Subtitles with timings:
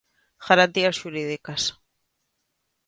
[0.47, 1.63] Garantías xurídicas.